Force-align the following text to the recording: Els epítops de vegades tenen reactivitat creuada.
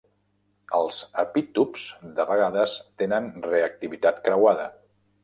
Els 0.77 1.01
epítops 1.23 1.83
de 2.19 2.25
vegades 2.31 2.79
tenen 3.03 3.29
reactivitat 3.49 4.19
creuada. 4.25 4.67